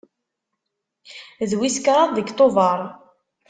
[1.49, 2.79] D wis kraḍ deg Tubeṛ.